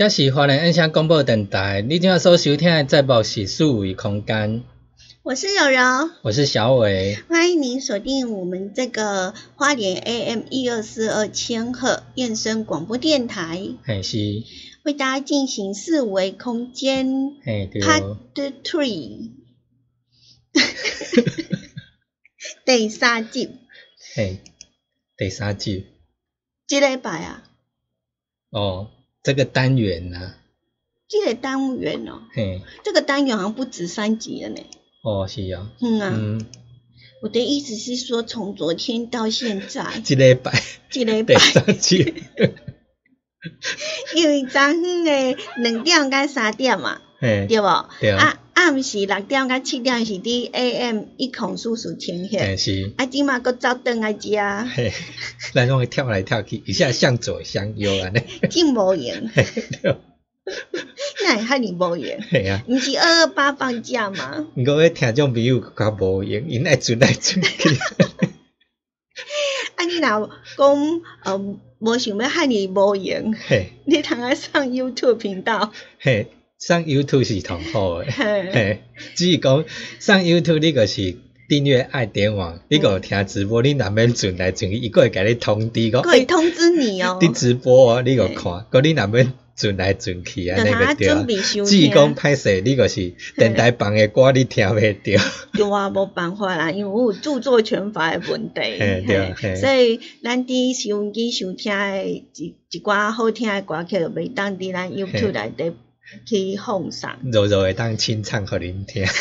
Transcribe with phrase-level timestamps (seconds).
[0.00, 4.64] 这是华人印象广播电台，你今仔所收听的节目是数维空间，
[5.22, 14.16] 我是柔柔，我是小伟，欢迎您锁定我们这个花莲 AM 一二四二千赫燕声广播电台，嘿是，
[14.84, 18.16] 为大家进行四维空间嘿对，Part
[18.64, 19.32] Three
[22.64, 23.50] 第三集，
[24.16, 24.40] 嘿
[25.18, 25.88] 第三集。
[26.66, 27.42] 这礼拜啊，
[28.48, 28.88] 哦，
[29.22, 30.34] 这个单元呐、
[31.08, 32.62] 这个单元哦，嘿。
[32.84, 34.60] 这个单元好像不止三集了呢。
[35.02, 36.46] 哦是啊，嗯啊，嗯，
[37.22, 40.62] 我的意思是说，从昨天到现在， 一礼拜。
[40.92, 41.34] 一礼拜，
[44.16, 47.46] 因为昨昏的两点到三点嘛，嘿。
[47.48, 47.66] 对不？
[48.00, 54.36] 对啊，暗时六点到七点是伫 AM 一孔叔叔天嘿线，是，啊，即嘛搁走转来食，
[54.74, 54.92] 嘿，
[55.54, 58.20] 咱拢会跳来跳去，一下向左向右安尼，
[58.50, 59.46] 真无用，嘿
[59.82, 59.96] 对，
[61.24, 62.22] 哪会遐尼无闲？
[62.30, 62.62] 嘿啊。
[62.68, 64.46] 毋是二二八放假吗？
[64.54, 67.70] 毋过迄听众朋友较无闲，因爱转来转去。
[69.76, 76.28] 啊，你若讲呃无想要遐尼无闲，嘿，你通啊上 YouTube 频道，嘿，
[76.60, 78.10] 上 YouTube 是同好诶。
[78.10, 78.78] 嘿， 嘿，
[79.14, 79.64] 只是讲
[79.98, 81.16] 上 YouTube 你个是
[81.48, 87.18] 订阅爱点网，你个有听直播，你若免转来转去，伊个会甲你通知讲，可以通知你哦。
[87.20, 91.26] 伫直播哦，你个看，个你若免转来转去啊，那个对啊准。
[91.26, 91.92] 备收只是听。
[91.92, 95.18] 讲歹势，你个是电台放诶歌，你听袂着。
[95.54, 105.72] 对啊，无办法啦，因为我有著作权法的问题，嘿对啊嘿所以咱伫收音机收听的一一寡好听的歌曲，就袂当伫咱 YouTube 内底
[106.26, 107.10] 去放送。
[107.32, 109.06] 柔柔会当清唱给您听。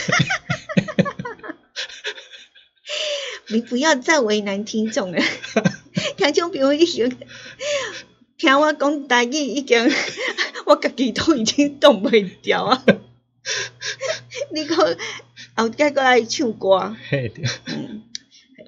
[3.52, 5.20] 你不要再为难听众了，
[6.18, 7.18] 听众朋友已经
[8.38, 9.90] 听我讲台语已经，
[10.68, 12.86] 我家己都已经动袂掉啊！
[14.54, 14.78] 你讲
[15.56, 17.44] 后再过来唱歌，嘿，对。
[17.66, 18.04] 嗯，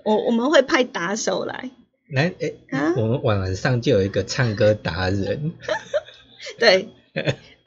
[0.04, 1.70] 我我们会派打手来
[2.10, 5.54] 来，诶、啊，我们晚上就有一个唱歌达人，
[6.58, 6.90] 对，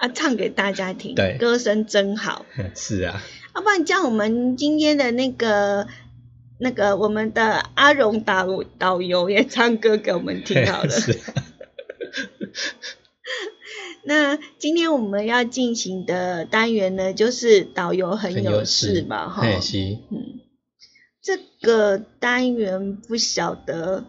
[0.04, 2.44] 啊，唱给大家听，对歌声真好。
[2.76, 3.22] 是啊，
[3.54, 5.86] 要、不然这样，我们今天的那个
[6.58, 8.46] 那个我们的阿荣导
[8.78, 10.90] 导游也唱歌给我们听好了。
[11.00, 11.32] 是啊，
[14.04, 19.42] 那今天我们要进行的单元呢，就是导游很有事嘛，哈。
[19.46, 20.40] 嗯，
[21.22, 24.04] 这个单元不晓得，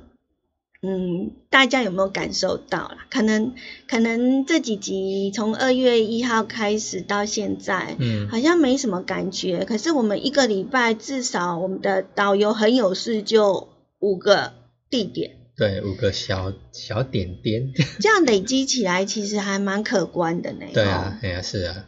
[0.88, 3.08] 嗯，大家有没有感受到啦？
[3.10, 3.54] 可能
[3.88, 9.66] 可能这几集从二月一号开始到现在，嗯，好像没什么感觉。
[9.66, 14.54] 可是我们一个礼拜至少我们的导游很有事就五个
[14.90, 17.74] 地点，对，五个小小点点。
[18.00, 20.66] 这样累积起来其实还蛮可观的呢。
[20.74, 21.88] 对啊，哎呀，是啊。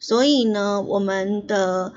[0.00, 1.92] 所以呢，我们的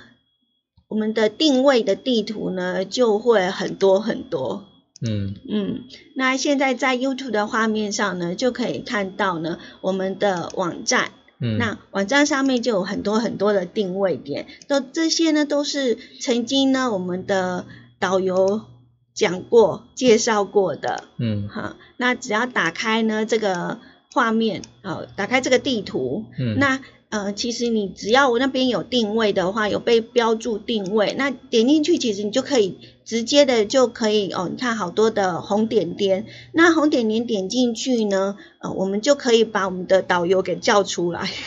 [0.88, 4.66] 我们的定位的地图呢，就会很多很多。
[5.02, 5.84] 嗯嗯，
[6.16, 11.12] 那现在在 YouTube 的画面上呢，就可以看到呢，我们的网站。
[11.40, 17.66] 嗯，那网站上面就有很多很多的定位点，都这些呢都是曾经呢我们的
[18.00, 18.62] 导游
[19.16, 21.06] 讲过、介绍过的。
[21.18, 23.80] 嗯好，那只要打开呢这个
[24.14, 26.80] 画面，好，打开这个地图，嗯，那
[27.12, 34.48] 呃，其实你只要我那边有定位的话，有被标注定位，那点进去，其实你就可以直接的就可以哦。
[34.50, 41.30] 你看好多的红点点，那红点点点进去呢，呃，我们就可以把我们的导游给叫出来。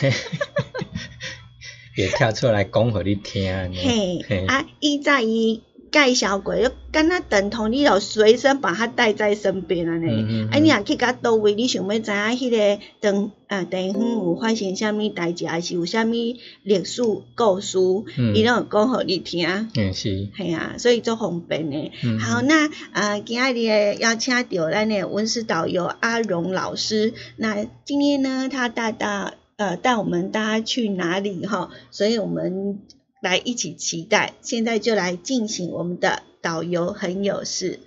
[1.97, 3.73] 也跳出来讲给你听呢。
[3.73, 5.63] 嘿嘿，啊，一在伊
[5.95, 10.07] 介绍过，就跟他等同，你就随身把它带在身边安尼。
[10.09, 17.01] 嗯嗯啊，你若去到倒位，你想要知影迄个长呃地方有发生啥物代志，还是有啥物历史
[17.35, 17.77] 故事，
[18.17, 19.47] 嗯伊拢有讲互你听。
[19.75, 21.91] 嗯是，系啊，所以足方便的。
[22.03, 27.13] 嗯好，那呃，今日的邀请到咱的文史导游阿荣老师。
[27.37, 31.69] 那今天呢，他带大呃带我们大家去哪里哈？
[31.91, 32.79] 所以我们
[33.25, 34.33] 来一起期待。
[34.41, 37.79] 现在就来进行我们的导游很有事。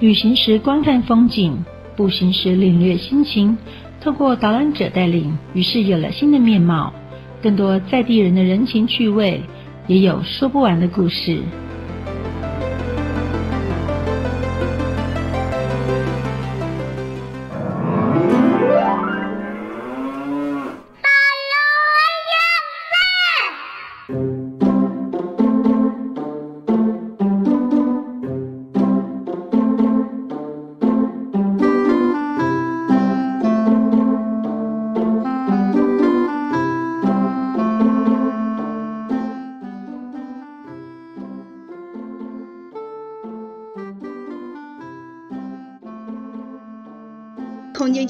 [0.00, 1.64] 旅行时观看风景，
[1.96, 3.56] 步行时领略心情。
[4.08, 6.94] 透过导览者带领，于是有了新的面貌，
[7.42, 9.42] 更多在地人的人情趣味，
[9.86, 11.42] 也有说不完的故事。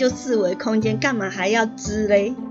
[0.09, 2.35] 就四维空间，干嘛还要知嘞？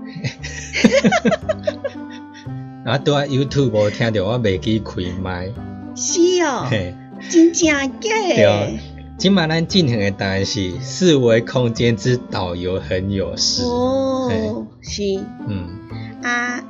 [2.86, 5.52] 啊，拄啊 YouTube 无听到我袂记开麦，
[5.96, 6.94] 是哦，嘿，
[7.28, 7.68] 真正
[8.00, 8.78] 假对哦的。
[9.18, 13.64] 今晚咱进行的答案是四维空间之导游很有事。
[13.64, 15.02] 哦，是
[15.48, 15.80] 嗯，
[16.22, 16.62] 啊，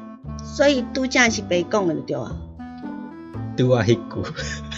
[0.42, 2.34] 所以拄则是白讲的就对啊。
[3.58, 4.22] 拄啊迄句，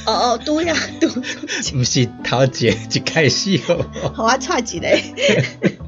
[0.06, 1.06] 哦哦，拄呀拄，
[1.78, 3.86] 毋是头一一开始哦。
[4.16, 4.88] 互我踹一个。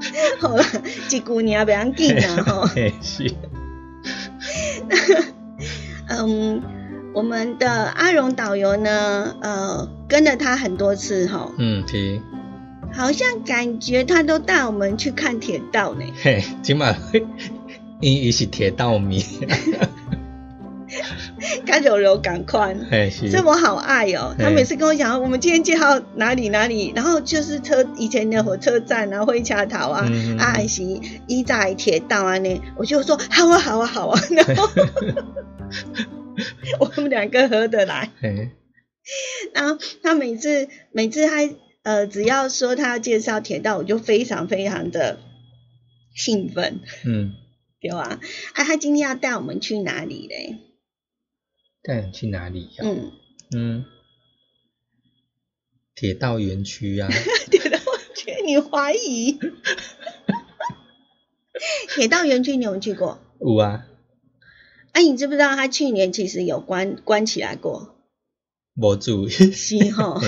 [0.40, 0.64] 好啦，
[1.10, 2.66] 一句尔袂要紧啦吼。
[2.66, 3.32] 嘿是，
[6.08, 6.62] 嗯，
[7.14, 12.20] 我们的阿荣导游呢，呃，跟了他很多次哈，嗯是，
[12.92, 16.04] 好像感觉他都带我们去看铁道呢。
[16.22, 16.96] 嘿，今晚
[18.00, 19.24] 因伊是铁道迷，
[21.66, 22.76] 跟柔柔赶快。
[22.90, 24.34] 嘿是，这我好爱哦！
[24.38, 30.06] 他嗯每次跟我讲，我们今天介绍哪里哪里，然后就是车以前的火车站啊、灰桥头啊、
[30.38, 30.82] 啊还是
[31.26, 34.68] 一在铁道啊呢，我就说好啊好啊好啊， 然后
[36.80, 38.10] 我们两个合得来。
[38.20, 38.50] 嘿，
[39.54, 41.48] 然后他每次每次他
[41.82, 45.18] 呃只要说他要介绍铁道，我就非常非常的
[46.14, 47.32] 兴奋，嗯，
[47.80, 48.18] 对吧？
[48.54, 50.58] 啊，他今天要带我们去哪里嘞？
[51.88, 52.84] 带你去哪里呀？
[52.84, 53.12] 嗯，
[53.56, 53.84] 嗯，
[55.94, 57.08] 铁道园区啊，
[57.50, 59.38] 铁道园区，你怀疑？
[61.94, 63.18] 铁道园区你有没有去过？
[63.40, 63.86] 有啊，
[64.92, 67.97] 哎、你知不知道他去年其实有关关起来过？
[68.80, 70.20] 无注意，是哈，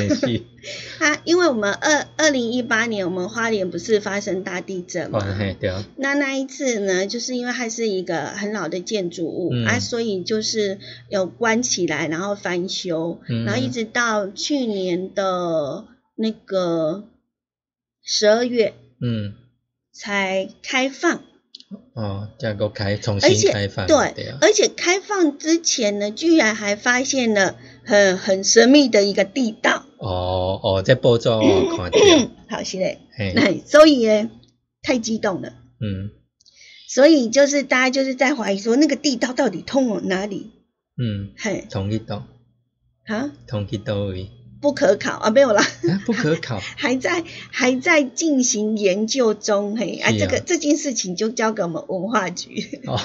[0.99, 9.65] 他因为我们二二零一八年我们花莲不是发生大地震哦嘛，嘿对啊，那那一次呢，就是因为它是一个很老的建筑物、嗯。
[9.67, 10.79] 啊，所以就是
[11.09, 13.45] 有关起来，然后翻修，嗯。
[13.45, 15.85] 然后一直到去年的
[16.17, 17.05] 那个
[18.03, 19.35] 十二月嗯，
[19.93, 21.23] 才开放。
[21.95, 27.57] 哦，这个开重新开放，对，对啊，而且开放之前呢，居然还发现了
[27.91, 29.85] 很很神秘的一个地道。
[29.99, 31.99] 哦哦，在报纸我有看到，
[32.57, 34.31] 好，是嘞，嘿，那所以呢，
[34.83, 35.49] 太激动了，
[35.81, 36.11] 嗯。
[36.89, 40.51] 所以就是大家就是在怀疑说，那个地道到底通往哪里？
[40.97, 42.27] 嗯，嘿，同一道，
[43.07, 44.31] 啊，通去倒位？
[44.61, 45.13] 不可考。
[45.13, 46.59] 啊，没有啦，啊，不可考。
[46.77, 50.17] 还在还在进行研究中，嘿，啊，啊。
[50.19, 52.81] 这个这件事情就交给我们文化局。
[52.87, 52.99] 哦，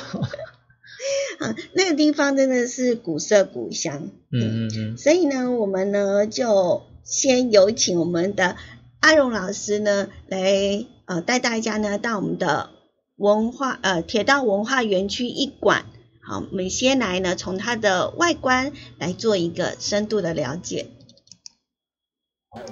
[1.39, 8.55] 啊，那个地方真的是古色古香，嗯嗯嗯，所以呢，我们呢就先有请我们的
[8.99, 12.69] 阿荣老师呢来呃带大家呢到我们的
[13.15, 15.85] 文化呃铁道文化园区一馆。
[16.21, 20.87] 好，我们先来呢从它的外观来做一个深度的了解。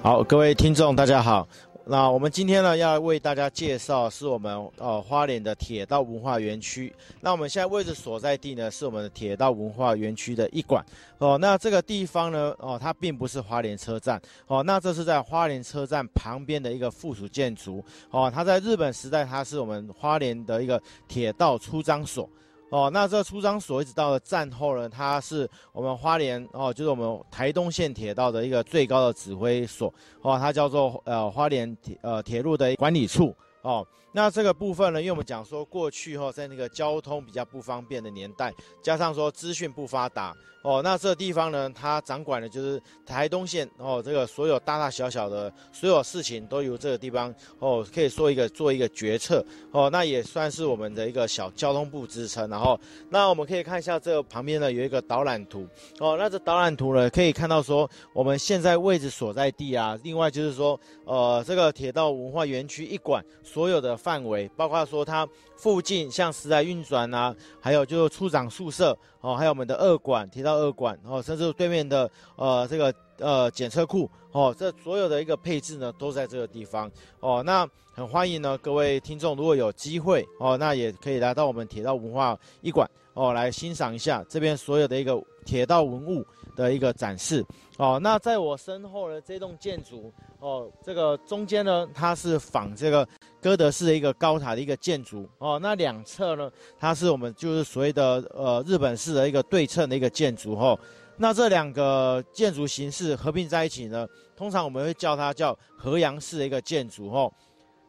[0.02, 1.48] 好，各位听众，大家好。
[1.86, 6.90] 那我们今天呢，要为大家介绍是我们呃花莲的铁道文化园区。
[7.20, 10.82] 那我们现在位置所在地呢，是我们的铁道文化园区的一馆
[11.18, 11.36] 哦。
[11.36, 18.32] 那这个地方呢，哦，它并不是花莲车站哦，那这是在花莲车站旁边的一个附属建筑哦。
[18.34, 22.26] 它在日本时代，它是我们花莲的一个铁道出张所。
[22.74, 33.86] 哦，那这出张所一直到了战后呢，它是我们花莲哦，就是我们台东县铁道的一个最高的指挥所哦，它叫做呃花莲铁呃铁路的管理处哦。
[34.16, 52.48] 那这个部分呢，因为我们讲说过去哈、在那个交通比较不方便的年代，加上说资讯不发达哦，那这个地方呢，它掌管的就是台东县哦，这个所有大大小小的所有事情都由这个地方哦，可以说一个做一个决策哦，那也算是我们的一个小交通部支撑。
[52.48, 52.78] 然后，
[53.10, 55.66] 那我们可以看一下这个旁边呢有一个导览图
[55.98, 76.90] 哦，那这导览图呢可以看到说我们现在位置所在地啊，另外就是说呃这个铁道文化园区一馆所有的范围，包括说它附近像时代运转啊，还有就是处长宿舍哦，还有我们的二馆铁道二馆哦，甚至对面的呃这个呃检测库哦，这所有的一个配置呢都在这个地方
[77.20, 77.42] 哦。
[77.42, 86.22] 那很欢迎呢各位听众，如果有机会哦，那也可以来到我们铁道文化一馆哦，来欣赏一下这边所有的一个铁道文物
[86.54, 87.42] 的一个展示
[87.78, 87.98] 哦。
[88.02, 93.08] 那在我身后的这栋建筑哦，这个中间呢它是仿这个。
[93.44, 100.76] 哥德式的一个高塔的一个建筑哦，那两侧呢，它是我们就是所谓的呃日本式的一个对称的一个建筑哈。
[101.16, 104.06] 那这两个建筑形式合并在一起呢，
[104.36, 107.30] 通常我们会叫它叫河阳式的一个建筑哈。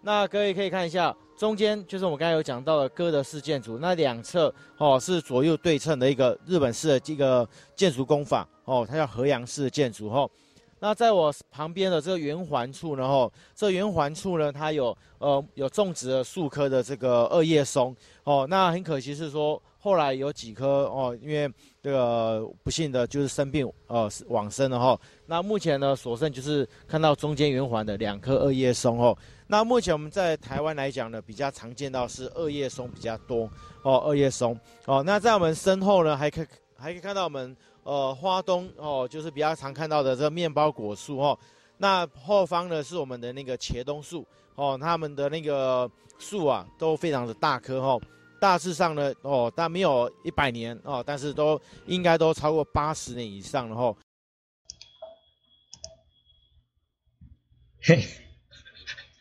[0.04, 10.30] 那各位可以看一下，中间就是我们刚才有讲到的哥德式建筑，那两侧哦是左右对称的一个日本式的这个建筑工法哦，它叫河阳式的建筑哈。
[10.78, 21.48] 那在我旁边的这个圆环处呢，吼，这圆环处呢，它有呃有种植了数棵的这个二叶松，哦，那很可惜是说后来有几棵哦，因为
[21.80, 25.00] 这个不幸的就是生病呃往生了哈。
[25.28, 29.16] 那目前呢，所剩就是看到中间圆环的两棵二叶松哦。
[29.46, 33.48] 那目前我们在台湾来讲呢，比较常见到是二叶松比较多
[33.84, 35.04] 哦，二叶松哦。
[35.06, 37.56] 那在我们身后呢，还可以还可以看到我们。
[37.84, 41.38] 呃，花东哦，就是比较常看到的这个面包果树哦。
[41.78, 44.26] 那后方呢是我们的那个茄冬树
[44.56, 45.88] 哦，它们的那个
[46.18, 48.02] 树啊都非常的大棵哦。
[48.46, 53.98] 大致上呢哦，但没有一百年哦，但是都应该都超过八十年以上了哦。
[57.82, 58.06] 嘿，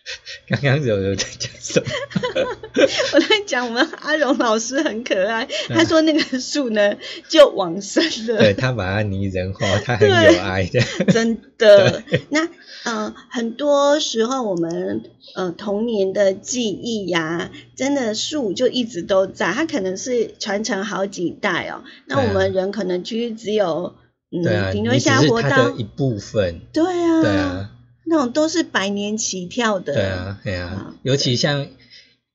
[0.48, 1.86] 刚刚有有在讲什么？
[3.14, 6.94] 我在讲我们阿荣老师很可爱，嗯他说那个树呢
[7.28, 8.38] 就往生了。
[8.38, 10.80] 对他把它拟人化，他很有爱的。
[11.12, 12.02] 真的。
[12.28, 12.46] 那
[12.84, 15.04] 呃，很多时候我们
[15.36, 21.82] 呃童年的记忆呀、真的树就一直都在，它可能是传承好几代哦。
[22.06, 23.94] 那我们人可能其实只有
[24.30, 26.60] 对啊，嗯，顶多你只下活到一部分。
[26.74, 27.70] 对啊，对啊，
[28.06, 29.94] 那种都是百年起跳的。
[29.94, 31.66] 对啊，对啊啊，尤其像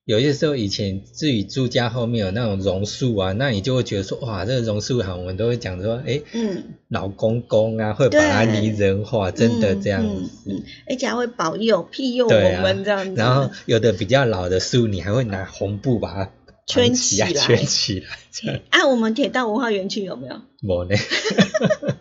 [0.05, 10.63] 有些时候以前自己住家后面有那种榕树啊，那你就会觉得说，哇，这个榕树好，我们都会讲说，哎，嗯，老公公啊，会把它拟人化，真的这样嗯子。
[10.89, 13.13] 而且还会保佑庇佑我们这样子。
[13.15, 16.31] 然后有的比较老的树，你还会拿红布把它
[16.65, 20.41] 圈起来，圈起来，这 样啊，我们铁道文化园区有没有？
[20.61, 20.95] 没呢。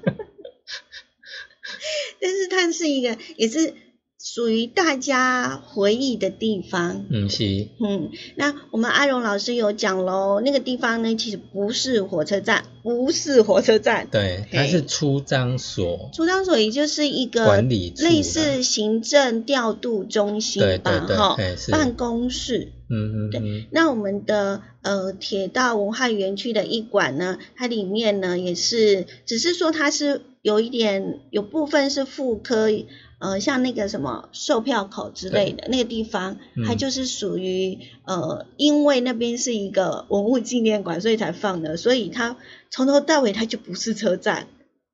[2.20, 3.74] 但是它是一个，也是
[4.18, 7.06] 属于大家回忆的地方。
[7.08, 21.36] 嗯，是，嗯，那我们阿荣老师有讲喽，那个地方呢，其实不是火车站，不是火车站，对，它是出张所，出张所，也就是一个管理类似行政调度中心对吧，哈
[21.70, 22.72] 办公室。
[22.90, 32.70] 嗯嗯对，那我们的呃铁道文化园区的一馆呢，它里面呢也是，只是说它是有一点有部分是副科，
[33.18, 42.36] 呃，像那个什么售票口之类的那个地方，嗯它就是属于呃，因为那边是一个文物纪念馆，所以才放的，所以它
[42.70, 44.46] 从头到尾它就不是车站。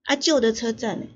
[0.04, 1.06] 啊，旧的车站呢？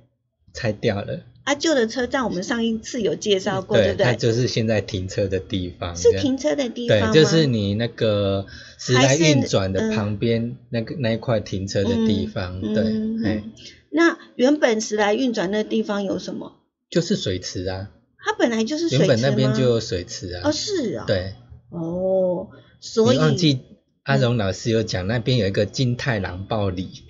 [0.54, 1.20] 拆掉了。
[1.44, 4.16] 啊，旧的车站我们上一次有介绍过，对不它对？
[4.16, 5.96] 就是现在停车的地方。
[5.96, 7.12] 是停车的地方吗？
[7.12, 8.44] 对，就是你那个
[8.78, 13.52] 时来运转的嗯旁边那个那一块停车的地方，对，嗯
[13.90, 16.52] 那原本时来运转那地方有什么？
[16.90, 20.42] 就是水池啊，它本来就是水池原本那边就有水池啊。
[20.44, 21.34] 哦，是啊、对，
[21.70, 22.48] 哦，
[22.80, 23.60] 所以你忘记
[24.04, 27.04] 阿荣老师有讲那边有一个金太郎暴里，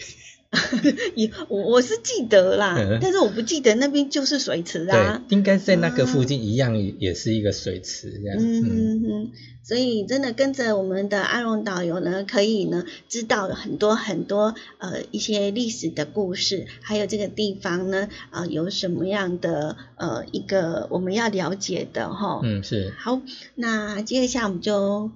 [1.14, 5.22] 也我我是记得啦，嗯但是我不记得那边就是水池啊。
[5.28, 8.38] 对，应该在那个附近一样，也是一个水池这样。
[8.38, 9.30] 嗯嗯，嗯嗯，
[9.62, 22.40] 所以真的跟着我们的阿荣导游呢，可以呢知道很多很多呃一些历史的故事，还有这个地方呢呃有什么样的呃一个我们要了解的哈。
[22.42, 23.20] 嗯，是，好，
[23.54, 25.10] 那接下来我们就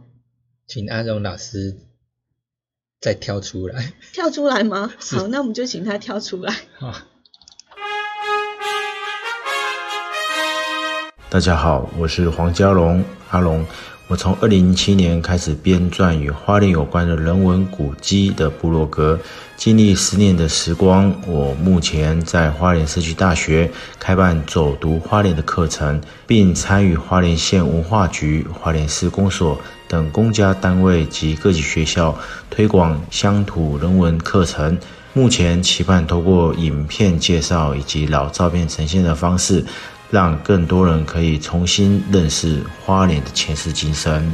[0.69, 1.79] 请阿荣老师
[3.03, 3.93] 再跳出来。
[4.13, 4.93] 跳出来吗？
[5.11, 6.55] 好，那我们就请他跳出来。
[6.79, 7.05] 啊，
[11.29, 13.67] 大家好，我是黄家龙，阿龙。
[14.07, 19.19] 我从二零零七年开始编撰与花莲有关的人文古迹的部落格，
[19.57, 29.59] 经历十年的时光，我目前在花莲社区大学开办走读花莲的课程，并参与花莲县文化局、花莲市公所
[29.93, 34.79] 等公家单位及各级学校推广乡土人文课程。
[35.13, 39.63] 目前期盼透过影片介绍以及老照片呈现的方式，
[40.11, 44.33] 让更多人可以重新认识花莲的前世今生。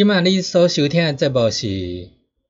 [0.00, 2.08] 即卖你所收听的节目是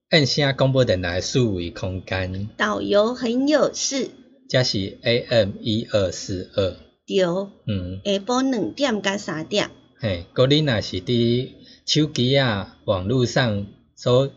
[0.08, 4.10] 按声广播电台数位空间，导游很有事，
[4.48, 6.76] 这是 AM 一二四二，
[7.08, 7.24] 对，
[7.66, 11.48] 嗯，下晡两点甲三点，嘿，嗰你若是伫
[11.86, 14.30] 手机啊、网络上所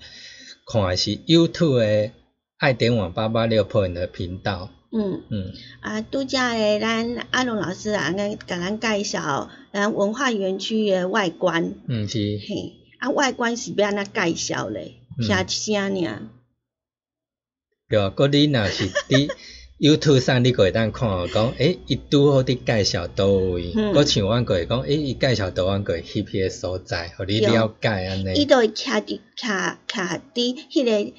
[0.65, 2.11] 看的是 YouTube 的
[2.57, 5.21] 爱点网八八六 point 的频道，嗯。
[5.29, 12.73] 嗯，啊，拄则诶，咱阿龙老师啊，咱甲咱介绍咱文化园区诶外观，嗯是，嘿，
[13.03, 14.93] 啊外观是要安怎介绍咧？
[15.19, 15.27] 嗯。
[15.27, 16.21] 听一声尔，
[17.89, 19.29] 对啊，嗰你若是伫
[19.77, 23.93] YouTube 上，你个会当看哦，讲，诶，伊拄好伫介绍倒位，嗯。
[23.93, 28.33] 搁像阮个会讲，诶，伊介绍倒阮个会翕迄个所在，互你了解安尼。
[28.35, 31.13] 伊尼，都会徛伫徛徛伫迄个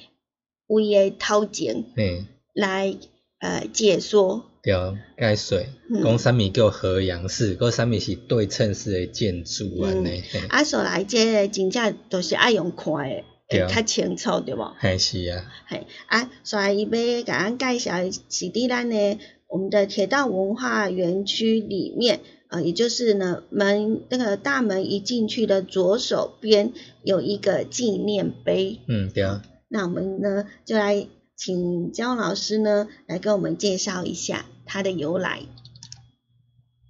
[0.65, 2.97] 位诶头前嘿，来
[3.39, 4.73] 呃解说，对，
[5.15, 6.03] 解说，嗯。
[6.03, 13.67] 讲啥物叫河阳式，搁啥物是对称式的建筑安尼，啊，所来即个真正都是爱用看的，对。
[13.67, 14.73] 会较清楚对无？
[14.79, 26.73] 嘿是啊，嘿，啊，所以伊要甲咱介绍的是伫咱的我们的铁道文化园区里面，呃，也就是呢门那个大门一进去的左手边
[27.03, 28.79] 有一个纪念碑。
[28.87, 29.23] 嗯对。
[29.23, 35.41] 啊，那我们呢就来请焦老师呢来跟我们介绍一下它的由来。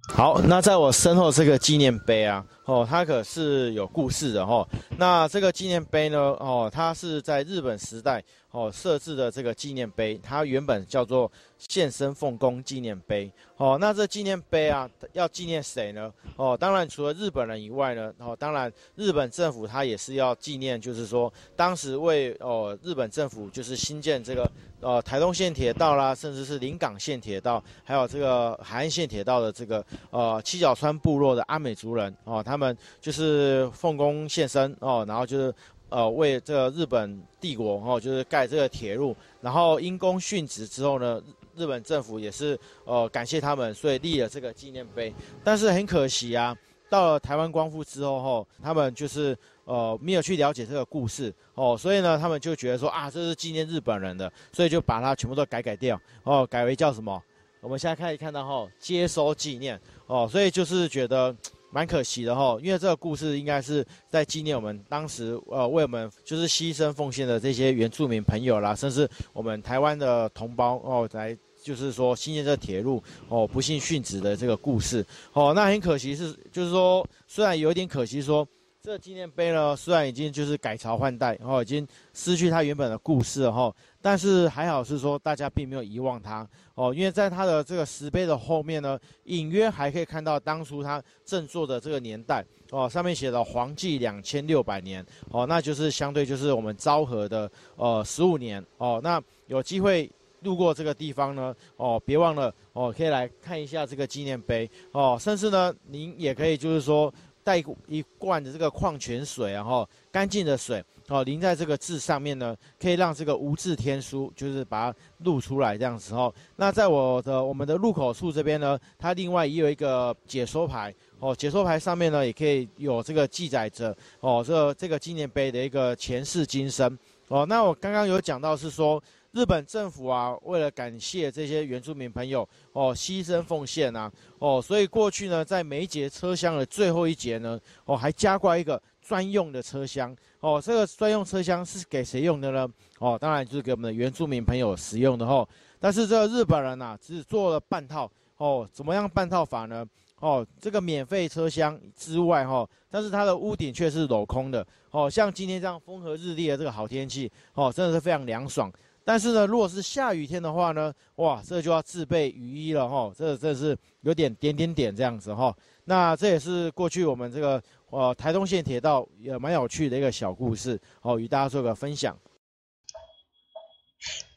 [0.08, 4.66] 好，那在我身后这个纪念碑啊，哦，它可是有故事的哦。
[4.98, 13.30] 那这个纪念碑呢，哦，它是在日本时代哦设置的这个纪念碑，它原本叫做献身奉公纪念碑。
[13.56, 16.12] 哦，那这纪念碑啊，要纪念谁呢？
[16.36, 24.50] 哦，当然除了日本人以外呢，哦，当然日本政府它也是要纪念，就是说当时为哦日本政府就是新建这个
[24.80, 35.54] 呃台东线铁道啦，甚至是临港线铁道，还有这个海岸线铁道的这个呃七角川部落的阿美族人哦，他他们就是奉公献身哦，然后就是
[35.90, 41.22] 呃为这个日本帝国哦，就是盖这个铁路，然后因公殉职之后呢，
[41.54, 45.12] 日本政府也是呃感谢他们，所以立了这个纪念碑。
[45.44, 46.56] 但是很可惜啊，
[46.88, 57.22] 到了台湾光复之后后，他们就是呃没有去了解这个故事哦，所以呢，他们就觉得说啊，这是纪念日本人的，所以就把它全部都改改掉哦，改为叫什么？
[57.60, 61.34] 我们现在可以看到哈，接收纪念哦，所以就是觉得
[61.70, 71.36] 蛮可惜的哈，因为这个故事应该是在纪念我们当时呃为我们就是牺牲奉献的这些原住民朋友啦，甚至我们台湾的同胞哦来。
[71.64, 78.46] 就是说新建这铁路哦，不幸殉职的这个故事哦，那很可惜是，就是说虽然有点可惜说，
[78.86, 100.08] 这纪念碑呢虽然已经就是改朝换代哦，已经失去它原本的故事了哈，但是还好是说大家并没有遗忘它哦，因为在它的这个石碑的后面呢，隐约还可以看到当初它振作的这个年代哦，上面写的黄纪两千六百年哦，那就是相对就是我们昭和的呃十五年哦，那有机会。
[100.42, 107.12] 路过这个地方呢，哦，别忘了哦，可以来看一下这个纪念碑哦，甚至呢，您也可以就是说
[107.46, 107.56] 带
[107.86, 116.34] 一罐的这个矿泉水，然后干净的水哦，淋在这个字上面呢，可以让这个无字天书就是把它录出来这样子哦。
[116.56, 127.46] 那在我的我们的入口处这边呢，它另外也有一个解说牌哦，解说牌上面呢也可以有这个记载着哦，这这个纪念碑的一个前世今生哦。
[127.46, 129.00] 那我刚刚有讲到是说。
[129.36, 140.58] 日本政府啊，为了感谢这些原住民朋友哦，牺牲奉献呐哦，所以过去呢，在每一节车厢的最后一节呢，哦，还加挂一个专用的车厢哦。
[140.58, 142.66] 这个专用车厢是给谁用的呢？
[142.98, 145.46] 哦，当然就是给我们的原住民朋友使用的哦。
[145.78, 148.66] 但是这个日本人呐，只做了半套哦。
[148.72, 149.86] 怎么样半套法呢？
[150.20, 155.10] 哦，这个免费车厢之外哈，但是它的屋顶却是镂空的哦。
[155.10, 158.72] 像今天这样风和日丽的这个好天气哦，真的是非常凉爽。
[159.08, 163.12] 但是呢，如果是下雨天的话呢，哇，这就要自备雨衣了哈。
[163.16, 165.54] 这这是有点点点点这样子哈。
[165.84, 172.18] 那这也是过去我们这个呃台东线铁道也蛮有趣的一个小故事哦，与大家做个分享。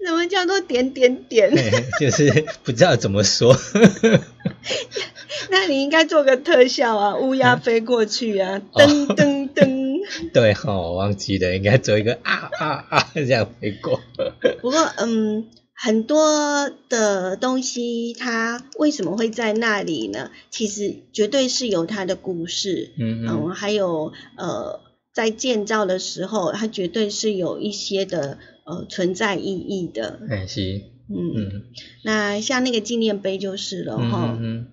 [0.05, 1.51] 什么叫做点点点？
[1.99, 3.55] 就是不知道怎么说。
[5.49, 9.79] 那你应该做个特效啊，乌鸦飞过去啊，噔噔噔。
[10.33, 13.99] 对哈、哦，我忘记了，应该做一个啊啊啊这样飞过。
[14.62, 20.31] 不过，嗯，很多的东西它为什么会在那里呢？
[20.49, 24.81] 其实绝对是有它的故事，嗯嗯嗯，还有呃，
[25.13, 30.19] 在建造的时候，它绝对是有一些的呃存在意义的。
[30.29, 31.63] 哎是，嗯，嗯。
[32.04, 34.38] 那像那个纪念碑就是了嗯哈。
[34.39, 34.67] 嗯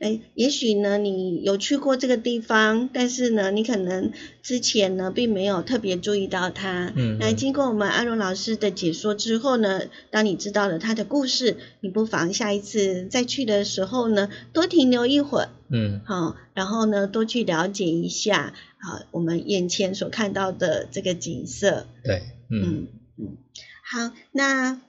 [0.00, 6.92] 哎，也许呢，你有去过这个地方，但是呢，你可能之前呢并没有特别注意到它。
[6.96, 7.18] 嗯嗯。
[7.18, 16.00] 那经过我们阿荣老师的解说之后呢，当你知道了他的故事，你不妨下一次再去的时候呢，多停留一会儿，嗯。
[16.04, 21.86] 好、然后呢，多去了解一下啊，我们眼前所看到的这个景色。
[22.04, 22.62] 对，嗯。
[22.62, 23.36] 嗯嗯，
[23.84, 24.80] 好，那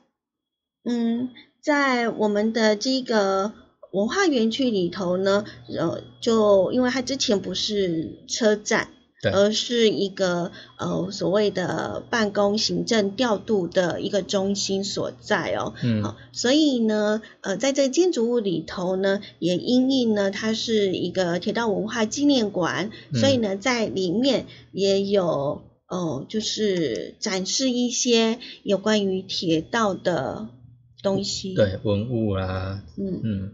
[0.85, 1.29] 嗯，
[1.61, 3.51] 在我们的这个
[3.91, 5.43] 文化园区里头呢，
[5.75, 8.89] 呃，就因为它之前不是车站，
[9.21, 9.31] 对。
[9.31, 15.73] 而是一个呃所谓的办公行政调度的一个中心所在哦。
[15.81, 16.03] 嗯。
[16.03, 23.19] 好，所以呢，呃，在这建筑物里头呢，也因应呢，它是一个铁道文化纪念馆，嗯。
[23.19, 30.49] 所以呢，在里面也有哦、就是展示一些有关于铁道的
[31.05, 33.53] 东西。，对，文物啦，嗯，嗯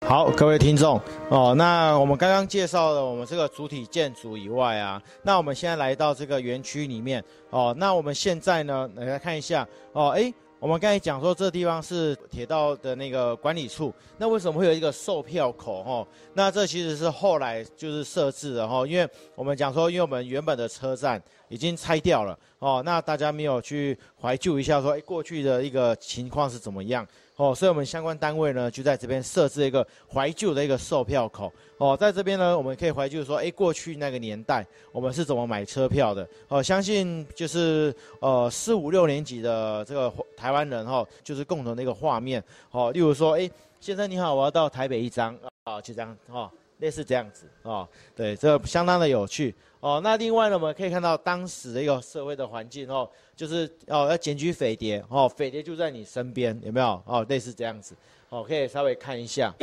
[0.00, 1.00] 好，各位听众
[1.30, 16.06] 哦，那我们刚刚介绍了我们这个主体建筑以外啊，那我们现在来到这个园区里面哦，那我们现在呢来看一下哦，哎，我们刚才讲说这地方是铁道的那个管理处，那为什么会有一个售票口哦？
[16.34, 27.04] 那这其实是后来就是设置的哈，因为我们讲说，因为我们原本的车站已经拆掉了哦，那大家没有去怀旧一下说，诶，过去的一个情况是怎么样？
[27.34, 31.52] 哦，所以我们相关单位呢就在这边设置一个怀旧的一个售票口。
[31.78, 36.24] 哦，在这边呢，我们可以怀旧说，哎，过去那个年代我们是怎么买车票的？
[36.46, 42.40] 哦，相信就是呃四五六年级的这个台湾人哈、哦，就是共同的一个画面。
[42.70, 46.48] 哦，例如说，哎，先生你好，我要到台北一张啊、就这样哦，
[46.82, 49.54] 类似这样子哦，对，这相当的有趣。
[49.78, 57.02] 哦，那另外呢，我们可以看到当时的一个社会的环境哦，就是哦要检举匪谍哦，匪谍就在你身边，有没有？
[57.06, 57.94] 哦，类似这样子，
[58.28, 59.54] 哦，可以稍微看一下。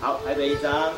[0.00, 0.92] 好，台北一张。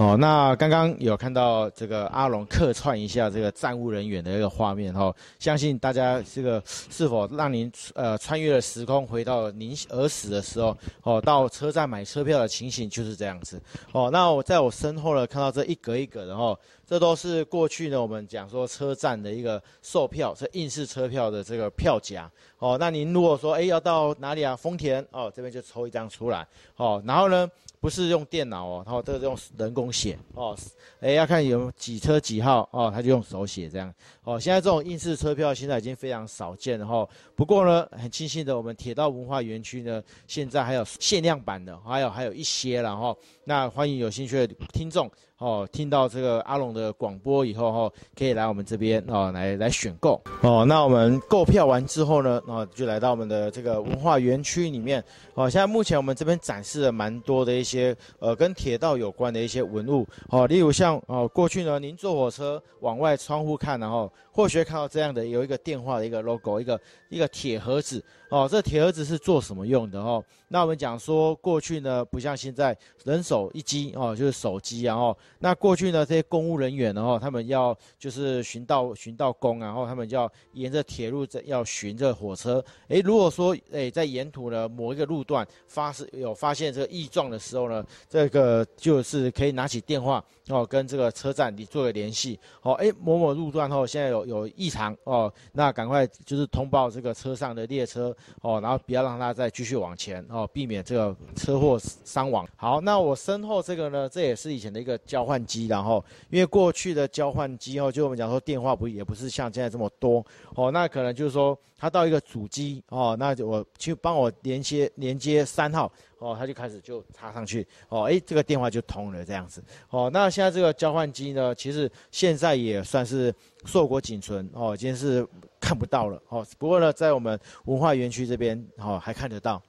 [0.00, 13.60] 哦，那刚刚有看到这个阿龙客串一下这个站务人员的一个画面哈、哦，相信大家这个是否让您呃穿越了时空，回到您儿时的时候哦，到车站买车票的情形就是这样子
[13.92, 14.08] 哦。
[14.10, 16.58] 那我在我身后呢看到这一格一格的哈、哦，
[16.90, 22.76] 这都是过去呢我们讲说车站的一个售票，是印式车票的这个票夹哦。
[22.80, 27.48] 那您如果说哎要到哪里啊，丰田哦这边就抽一张出来哦，然后呢。
[27.82, 30.54] 不是用电脑哦，然后这个用人工写哦，
[31.00, 33.90] 哎，要看有几车几号哦，他就用手写这样
[34.22, 34.38] 哦。
[34.38, 37.08] 现在这种印式车票现在已经非常少见了哈。
[37.34, 43.16] 不过呢，很庆幸的，我们铁道文化园区呢，现在还有限量版的，还有还有一些了哈。
[43.44, 50.66] 那欢迎有兴趣的听众哦，听到这个阿龙的广播以后哈，可以来我们这边哦，来来选购哦。
[50.68, 55.48] 那我们购票完之后呢，哦，就来到我们的这个文化园区里面哦。
[55.48, 70.24] 现在目前我们这边展示了蛮多的一些呃跟铁道有关的一些文物哦，例如像哦过去呢，您坐火车往外窗户看，然后或许看到这样的有一个电话的一个 logo，一个一个铁盒子哦，这铁盒子是做什么用的哦？
[70.48, 82.64] 那我们讲说过去呢，不像现在人手一机哦，就是手机然后那过去呢，这些公务人员然后他们要就是巡道巡道工，然后他们就要沿着铁路在要巡这火车。
[82.88, 92.74] 诶，如果说诶在沿途呢某一个路段发是有发现这个异状的时候呢，这个就是可以拿起电话哦，跟这个车站你做个联系哦。
[92.74, 102.46] 诶，某某路段后现在有有异常哦，那赶快就是通报这个车上的列车哦，然后不要让他再继续往前哦，避免这个车祸伤亡。
[102.56, 120.10] 好，那我身后这个呢，这也是以前的一个交换机，然后因为过去的交换机哦，就我们讲说电话不也不是像现在这么多哦，那可能就是说它到一个主机哦，那我去帮我连接连接三号哦，它就开始就插上去哦，诶，这个电话就通了这样子哦。
[120.12, 125.26] 那现在这个交换机呢，其实现在也算是硕果仅存哦，今天是
[125.60, 126.46] 看不到了哦。
[126.58, 129.62] 不过呢，在我们文化园区这边哦还看得到。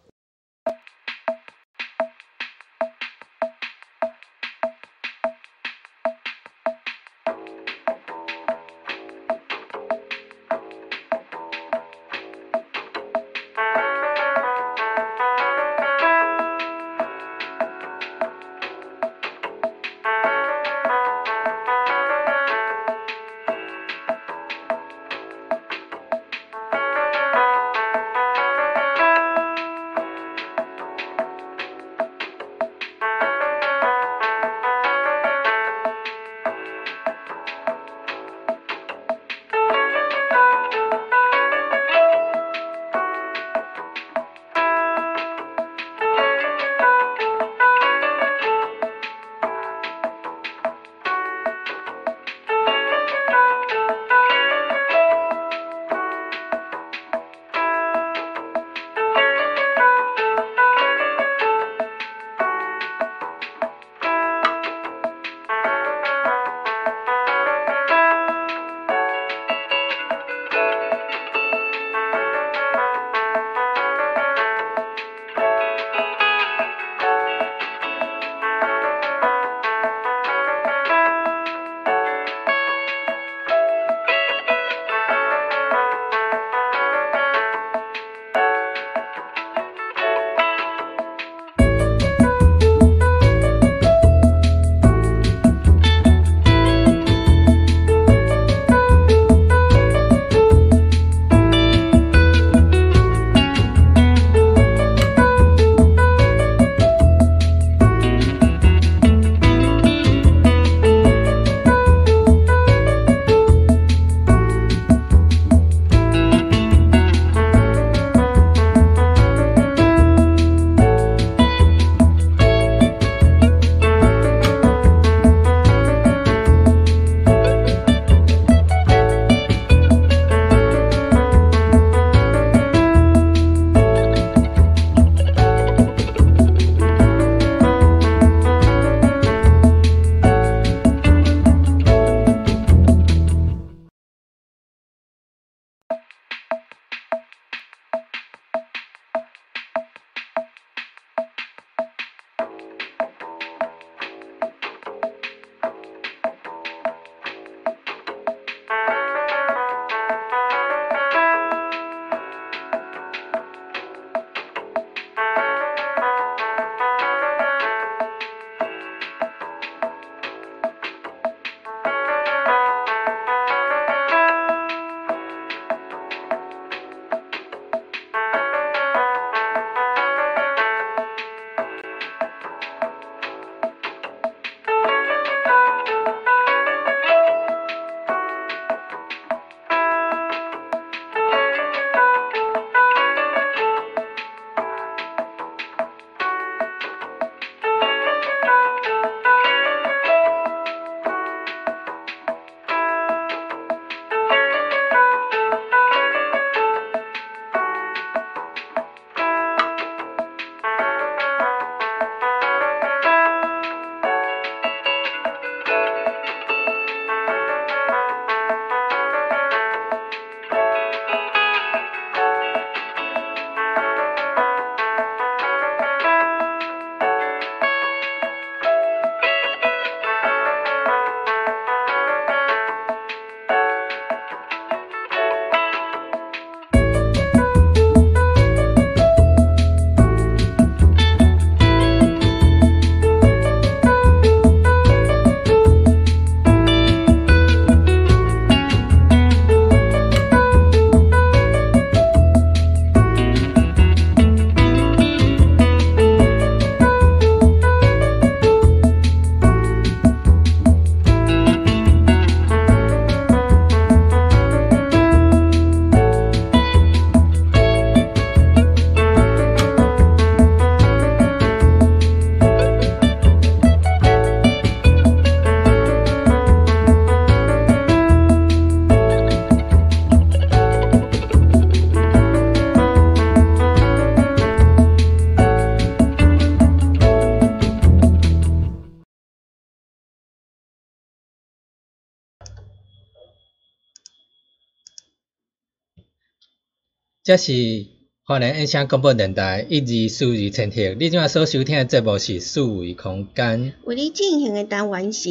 [297.31, 297.85] 这是
[298.25, 300.95] 华南音响广播电台一二四二千赫。
[300.99, 305.29] 你今仔所收听的节目是四维空间，为你进行的单元是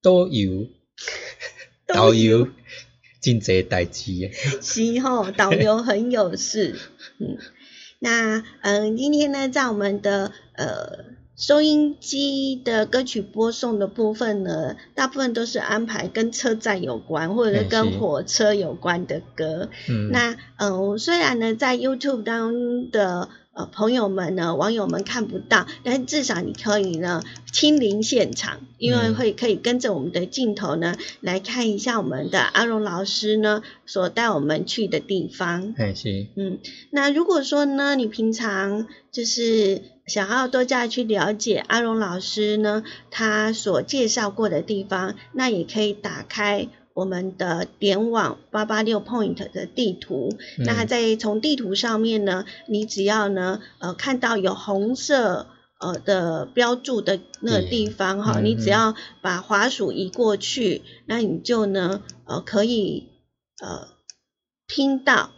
[0.00, 0.68] 导游，
[1.92, 2.46] 导游
[3.20, 4.30] 真侪代志诶。
[4.60, 6.78] 是吼，导游很有事。
[7.18, 7.38] 嗯，
[7.98, 11.06] 那嗯，今天呢，在我们的呃
[11.42, 19.68] 收音机的歌曲播送的部分呢，大部分都是安排跟车站有关，或者是跟火车有关的歌。
[19.90, 27.22] 嗯，那呃，虽然呢，在 YouTube 当中的呃朋友们呢、网友们看不到，但至少你可以呢
[27.52, 35.74] 亲临现场，因为嗯会可以跟着我们的镜头呢来看一下我们的阿荣老师呢所带我们去的地方。
[35.76, 36.58] 哎是，嗯，
[36.90, 50.36] 那如果说呢，你平常就是想要多加去了解阿荣老师呢他所介绍过的地方，那也可以打开我们的点网八八六 Point 的地图。
[50.58, 55.46] 嗯那在从地图上面呢，你只要呢呃看到有红色。
[55.82, 63.08] 呃的标注的那个地方哈，你只要把滑鼠移过去，那你就呢呃可以
[63.60, 63.88] 呃
[64.68, 65.32] 听到，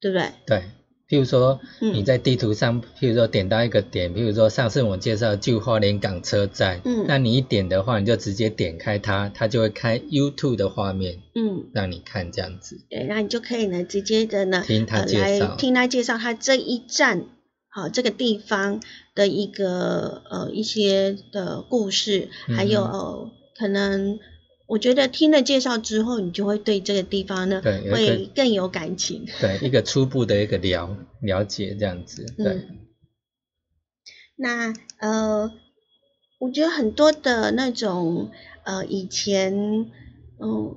[0.00, 0.32] 对不对？
[0.46, 0.64] 对。
[1.08, 1.94] 譬如说，嗯。
[1.94, 7.04] 你在地图上，譬如说点到一个点，譬如说上次我介绍旧花莲港车站，嗯。
[7.06, 12.80] 那你一点的话，你就直接点开它，它就会开 YouTube 的画面嗯，让你看这样子。
[12.88, 15.48] 对，那你就可以呢，直接的呢，听他呃、介绍。
[15.50, 17.26] 来听他介绍他这一站，
[17.68, 18.80] 好、这个地方
[19.14, 24.18] 的一个呃一些的故事，还有、嗯呃可能
[24.74, 29.24] 我觉得听了介绍之后，你就会对这个地方呢会更有感情。
[29.40, 32.26] 对，一个初步的一个了了解这样子。
[32.36, 32.78] 对，嗯，
[34.34, 35.52] 那呃，
[36.40, 38.32] 我觉得很多的那种
[38.64, 39.92] 呃以前
[40.40, 40.76] 嗯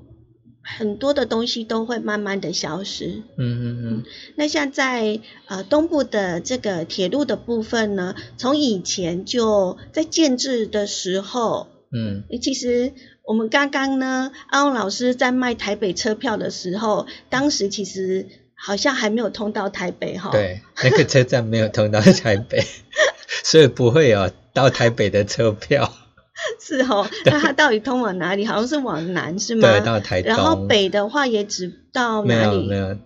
[0.61, 3.23] 很多的东西都会慢慢的消失。
[3.35, 4.03] 嗯嗯嗯，
[4.35, 12.93] 那像在呃东部的这个铁路的部分呢，从以前就在建制的时候，嗯，其实
[13.27, 18.25] 我们刚刚呢，阿翁老师在卖台北车票的时候，当时其实
[18.55, 22.63] 好像还没有通到台北哈。，对，那个车站没有通到台北，
[23.43, 25.93] 所以不会有到台北的车票。
[26.61, 27.05] 是哦。
[27.25, 28.45] 那它到底通往哪里？
[28.45, 29.67] 好像是往南是吗？
[29.69, 30.33] 对，到台东。
[30.33, 32.55] 然后北的话也只到没哪里？
[32.55, 32.97] 有没有，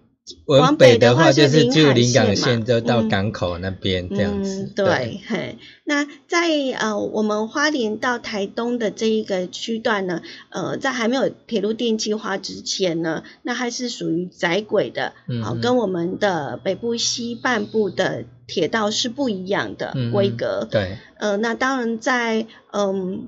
[0.46, 4.64] 往往北的话就是是临海旧临港线就到嗯港口那边这样子。
[4.64, 15.14] 嗯，对，嘿，那在呃我们花莲到台东的这一个区段呢，呃，在还没有铁路电气化之前呢，那还是属于窄轨的，
[15.44, 20.68] 好、跟我们的北部西半部的铁道是不一样的规格。
[20.70, 23.28] 对，呃，那当然在嗯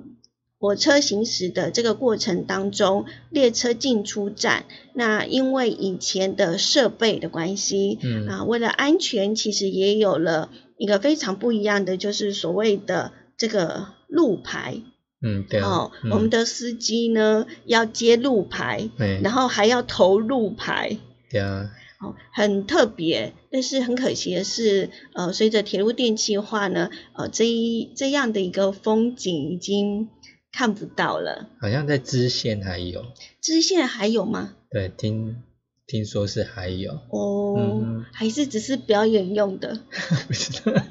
[0.63, 14.77] 火车行驶的这个过程当中，列车进出站，那因为以前的设备的关系，嗯啊，为了安全，其实也有了一个非常不一样的，就是所谓的这个路牌。
[15.21, 15.67] 嗯对啊。
[15.67, 20.97] 哦，嗯我们的司机呢要接路牌，对然后还要投路牌。
[21.29, 30.07] 对啊，哦，很特别，但是很可惜的是，呃，随着铁路电气化呢，呃，这一这样的一个风景已经
[30.53, 31.49] 看不到了。
[31.59, 33.03] 好像在支线还有，
[33.41, 34.53] 支线还有吗？
[34.69, 35.43] 对，听
[35.85, 39.79] 听说是还有，哦，嗯还是只是表演用的。
[40.27, 40.81] 不知道。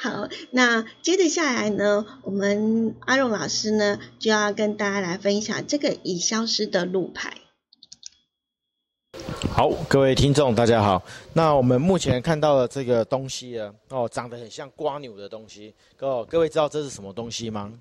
[0.00, 7.34] 好，那接着下来呢，我们阿荣老师呢就要跟大家来分享这个已消失的路牌。
[9.50, 11.02] 好，各位听众，大家好。
[11.32, 17.72] 那我们目前看到的这个东西呢，哦，长得很像瓜牛的东西，各各位知道这是什么东西吗？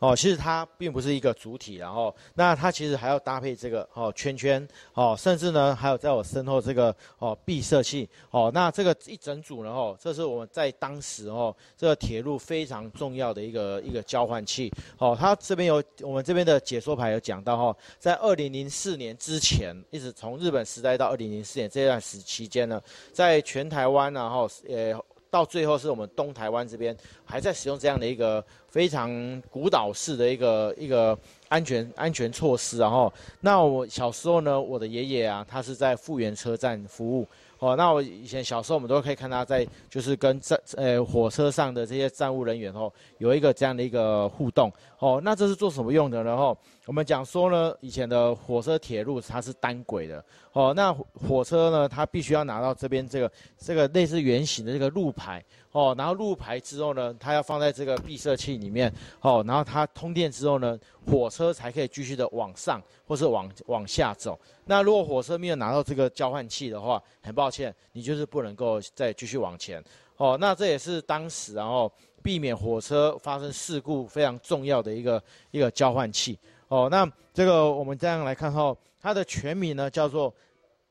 [0.00, 22.80] 哦，其实它并不是一个主体，然后那它其实还要搭配这个哦圈圈哦，甚至呢还有在我身后这个哦闭塞器哦，那这个一整组呢哦，这是我们在当时哦这个铁路非常重要的一个一个交换器哦，它这边有我们这边的解说牌有讲到哦，在二零零四年之前，一直从日本时代到二零零四年这段时期间呢，
[23.12, 24.96] 在全台湾然后呃。
[25.30, 31.18] 到最后是我们东台湾这边还在使用这样的一个非常古老式的一个一个
[31.48, 37.26] 安全安全措施，然后那我小时候呢，我的爷爷啊，他是在富源车站服务。
[37.60, 46.30] 哦，那我以前小时候我们都可以看他在就是跟站呃火车上的这些站务人员哦有一个这样的一个互动哦，那这是做什么用的呢？
[46.30, 46.56] 哦，
[46.88, 50.24] 我们讲说呢，以前的火车铁路它是单轨的
[50.54, 64.40] 哦，那火车呢它必须要拿到这边这个这个类似圆形的这个路牌哦，然后路牌之后呢，它要放在这个闭塞器里面哦，然后它通电之后呢，火车才可以继续的往上或是往往下走。
[64.64, 69.84] 那如果火车没有拿到这个交换器的话，很抱歉，你就是不能够再继续往前。
[70.16, 76.38] 哦，那这也是当时然后避免火车发生事故非常重要的一个一个交换器。
[76.68, 80.32] 哦，那这个我们这样来看后，它的全名呢叫做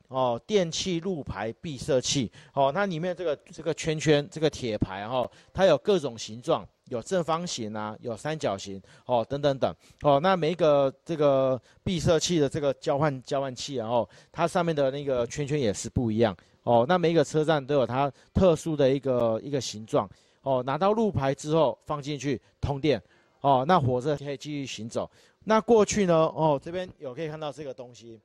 [0.10, 2.32] 哦电气路牌闭塞器。
[2.54, 6.68] 哦，那里面这个这个圈圈这个铁牌哈，它有各种形状。
[6.90, 10.22] 有正方形啊，有三角形哦，等等等哦。
[10.22, 16.86] 那每一个这个闭塞器的这个交换交换器，然后它上面的那个圈圈也是不一样哦。
[16.88, 20.10] 那每一个车站都有它特殊的一个一个形状
[20.44, 20.64] 哦。
[20.66, 23.04] 拿到路牌之后放进去通电
[23.42, 25.12] 哦，那火车可以继续行走。
[25.50, 28.20] 那过去呢哦，这边有可以看到这个东西。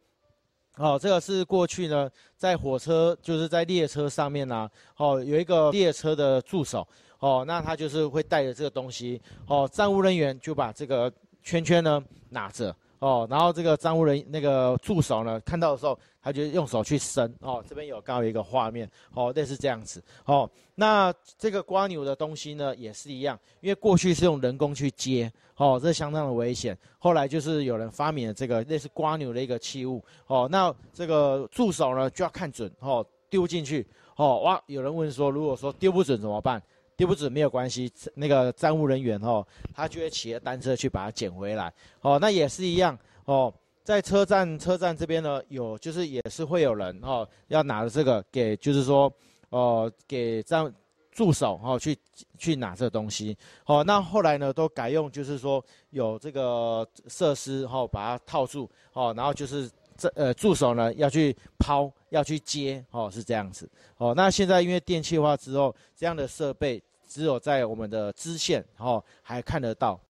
[0.75, 6.87] 哦，这个是过去呢在火车就是在列车上面呢哦，有一个列车的助手。
[7.21, 11.13] 哦，那他就是会带着这个东西，哦，站务人员就把这个
[11.45, 33.85] 圈圈呢拿着，哦，然后这个站务人那个助手呢看到的时候，他就用手去伸，哦，这边有刚好一个画面，哦，类似这样子，哦，那这个刮牛的东西呢也是一样，因为过去是用人工去接，哦，这相当的危险，后来就是有人发明了这个类似刮牛的一个器物，哦，那这个助手呢就要看准，哦，丢进去，
[34.15, 36.63] 哦，哇，有人问说，如果说丢不准怎么办？
[37.03, 39.45] 丢不准没有关系，那个站务人员哦，
[39.75, 41.73] 他就会骑着单车去把它捡回来。
[42.01, 49.13] 哦，那也是一样哦，在车站车站这边呢，有就是也是会有人哦，要拿着这个给，就是说
[49.51, 50.73] 哦，给站
[51.11, 51.99] 助手哦去
[52.39, 53.37] 去拿这东西。
[53.67, 61.93] 哦，那后来呢，都改用就是说有这个设施哦，把它套住哦，然后就是这呃助手呢要去抛。
[62.13, 64.13] 要去接哦，是这样子哦。
[64.15, 66.79] 那现在因为电气化之后，这样的设备
[67.13, 70.01] 只有在我们的支线哦还看得到。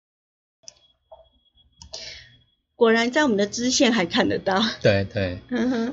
[2.76, 4.62] 果然在我们的支线还看得到。
[4.80, 5.40] 对对。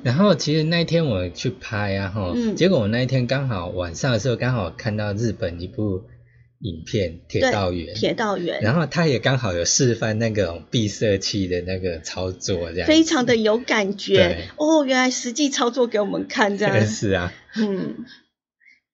[0.04, 6.04] 然后其实那一天我去拍啊哈，结果我那一天刚好晚上的时候刚好看到日本一部。
[6.62, 14.50] 影片铁道员，铁道员，然后他也刚好有示范那个闭塞器的那个操作，这样非常的有感觉。
[14.58, 17.32] 哦，原来实际操作给我们看，这样 是啊。
[17.56, 18.04] 嗯，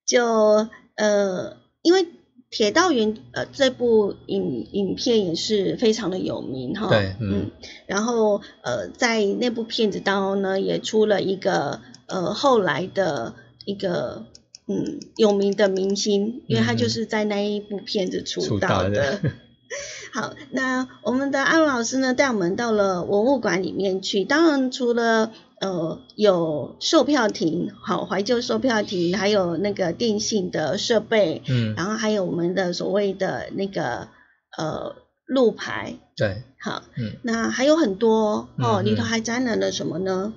[0.05, 2.07] 就呃，因为
[2.49, 6.89] 铁道员呃这部影影片也是非常的有名哈。
[6.89, 7.51] 对，嗯。
[7.86, 14.25] 然后呃，在那部片子当中呢，也出了一个呃后来的一个。
[14.67, 19.19] 嗯，有名的明星，因为他就是在那一部片子出道的。
[20.11, 24.25] 好，那我们的安老师呢，带我们到了文物馆里面去。
[24.25, 25.31] 当然，除了
[25.62, 34.10] 呃有售票亭，好怀旧售票亭，还有那个电信的设备，嗯，然后还有我们的所谓的那个
[34.58, 34.95] 呃
[35.26, 40.34] 路牌，对，好，嗯，那还有很多哦，里头还展览了什么呢？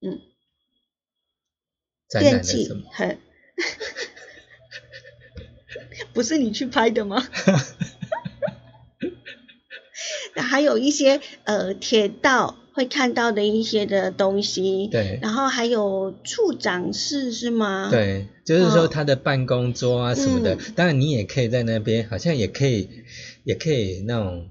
[0.00, 0.20] 嗯，
[2.20, 3.18] 电器，很。
[6.14, 7.22] 不是你去拍的吗？
[10.36, 17.88] 还有一些呃铁道会看到的一些的东西，对，然后还有处长室是吗？
[17.90, 22.88] 对，就是说他的办公桌啊什么的，当然你也可以在那边，好像也可以，
[23.42, 24.50] 也可以那种，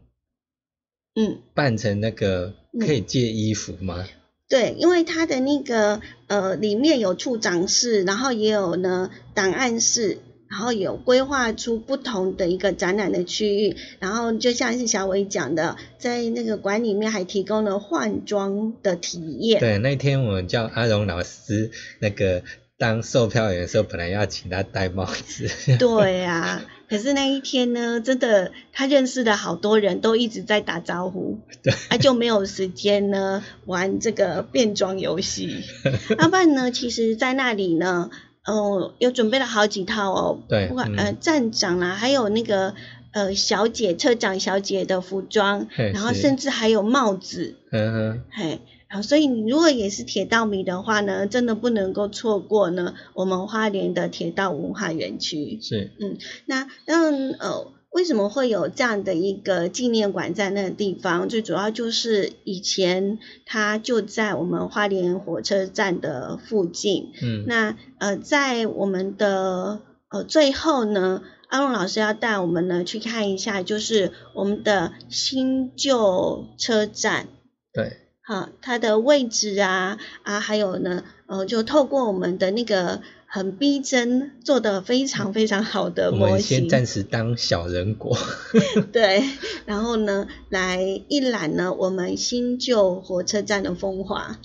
[1.16, 4.06] 嗯，扮成那个可以借衣服吗？
[4.50, 10.18] 对，因为它的那个呃里面有处长室，然后也有呢档案室，
[10.50, 19.60] 然后有规划出不同的一个展览的区域，然后就像是小伟讲的，在那个馆里面还提供了换装的体验。
[19.60, 22.44] 对，那天我叫阿荣老师那个
[22.78, 25.78] 当售票员的时候，本来要请他戴帽子。
[25.78, 26.66] 对呀。
[26.90, 31.38] 可是那一天呢，真的他认识的好多人都一直在打招呼，
[31.90, 35.66] 他就没有时间呢玩这个变装游戏。
[36.18, 38.10] 阿半呢，其实在那里呢，
[38.48, 42.74] 哦，有准备了好几套哦，对，不管呃站长啦，还有那个
[43.12, 48.60] 呃小姐车长小姐的服装，然后甚至还有帽子，嗯哼，嘿。
[48.88, 55.60] 啊，所以你如果也是铁道迷的话呢，真的不能够错过呢我们花莲的铁道文化园区。
[55.62, 57.68] 是，嗯，那让呃，
[57.98, 61.28] 为什么会有这样的一个纪念馆在那个地方？
[61.28, 67.12] 最主要就是以前它就在我们花莲火车站的附近。
[67.24, 77.28] 嗯，那呃，在我们的呃最后呢，阿龙老师要带我们呢去看一下，就是我们的新旧车站。
[77.74, 77.98] 对。
[78.22, 86.70] 好，它的位置啊啊，还有呢，呃，就透过我们的那个很逼真，做的非常非常好的模我们先型。
[86.70, 88.18] 暂时当小人国。
[88.94, 89.22] 对，
[89.66, 94.40] 然后呢，来一览呢我们新旧火车站的风华。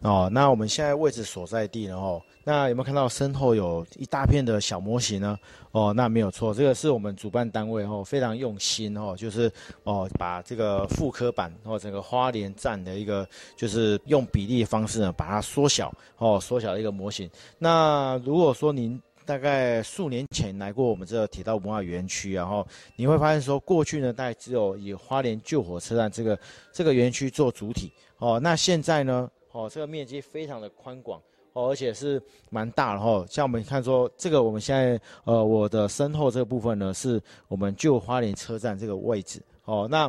[0.00, 1.96] 哦，那我们现在位置所在地呢？
[1.96, 5.38] 哦，那有没有看到身后有一大片的小模型呢？
[5.70, 17.28] 哦，那没有错，这个是我们主办单位哦非常用心哦，就是哦把这个复刻版哦整个花莲站的一个就是用比例方式呢把它缩小哦缩小的一个模型。
[17.58, 26.38] 那如果说您大概数年前来过我们这个铁道文化园区，然后你会发现说，过去呢，大概只有以花莲旧火车站这个
[26.72, 28.40] 这个园区做主体哦。
[28.40, 31.20] 那现在呢，哦，这个面积非常的宽广
[31.58, 33.26] 哦，而且是蛮大的哦。
[33.28, 39.88] 像我们看说，这个我们现在呃，我的身后这个部分呢，是我们旧花莲车站这个位置哦。
[39.90, 40.08] 那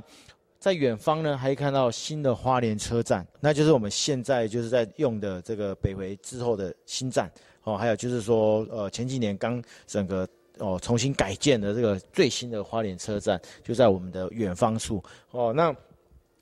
[0.60, 7.32] 在远方呢，还看到新的花莲车站，那就是我们现在就是在用的这个北回之后的新站
[7.64, 7.76] 哦。
[7.76, 10.28] 还有就是说，呃，前几年刚整个
[10.60, 15.52] 哦重新改建的这个最新的花莲车站，就在我们的远方处哦。
[15.52, 15.76] 那